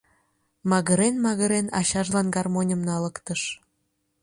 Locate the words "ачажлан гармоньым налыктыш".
1.79-3.41